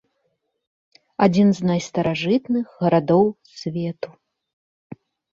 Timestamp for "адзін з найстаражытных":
1.25-2.65